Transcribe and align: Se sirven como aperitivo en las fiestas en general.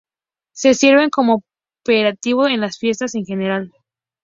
Se 0.51 0.73
sirven 0.73 1.11
como 1.11 1.43
aperitivo 1.83 2.47
en 2.47 2.59
las 2.61 2.79
fiestas 2.79 3.13
en 3.13 3.23
general. 3.23 3.71